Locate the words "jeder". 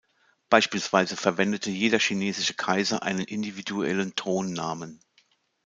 1.69-1.99